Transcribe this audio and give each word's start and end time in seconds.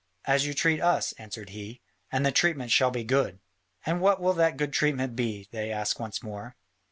"As 0.25 0.47
you 0.47 0.55
treat 0.55 0.81
us," 0.81 1.13
answered 1.19 1.51
he, 1.51 1.79
"and 2.11 2.25
the 2.25 2.31
treatment 2.31 2.71
shall 2.71 2.89
be 2.89 3.03
good." 3.03 3.39
"And 3.85 4.01
what 4.01 4.19
will 4.19 4.33
that 4.33 4.57
good 4.57 4.73
treatment 4.73 5.15
be?" 5.15 5.47
they 5.51 5.71
asked 5.71 5.99
once 5.99 6.23
more. 6.23 6.55